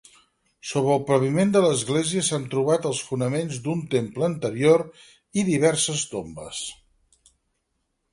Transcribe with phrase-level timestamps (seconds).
[0.67, 4.83] Sobre el paviment de l'església s'han trobat els fonaments d'un temple anterior
[5.43, 6.63] i diverses tombes.